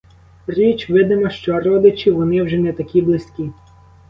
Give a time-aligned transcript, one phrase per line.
[0.47, 3.49] Річ видима, що родичі вони вже не такі близькі.